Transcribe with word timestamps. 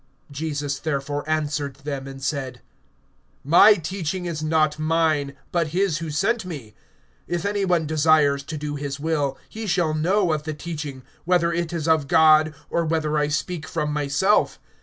(16)Jesus 0.33 0.81
therefore 0.81 1.23
answered 1.29 1.75
them, 1.75 2.07
and 2.07 2.23
said: 2.23 2.59
My 3.43 3.75
teaching 3.75 4.25
is 4.25 4.41
not 4.41 4.79
mine, 4.79 5.35
but 5.51 5.67
his 5.77 5.99
who 5.99 6.09
sent 6.09 6.43
me. 6.43 6.73
(17)If 7.29 7.45
any 7.45 7.65
one 7.65 7.85
desires 7.85 8.41
to 8.45 8.57
do 8.57 8.75
his 8.75 8.99
will, 8.99 9.37
he 9.47 9.67
shall 9.67 9.93
know 9.93 10.31
of 10.33 10.41
the 10.41 10.55
teaching, 10.55 11.03
whether 11.23 11.53
it 11.53 11.71
is 11.71 11.87
of 11.87 12.07
God, 12.07 12.55
or 12.71 12.83
whether 12.83 13.15
I 13.19 13.27
speak 13.27 13.67
from 13.67 13.93
myself. 13.93 14.57